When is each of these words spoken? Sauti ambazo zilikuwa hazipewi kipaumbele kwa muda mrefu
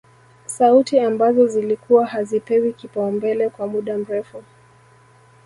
Sauti 0.45 0.99
ambazo 0.99 1.47
zilikuwa 1.47 2.05
hazipewi 2.05 2.73
kipaumbele 2.73 3.49
kwa 3.49 3.67
muda 3.67 3.97
mrefu 3.97 4.43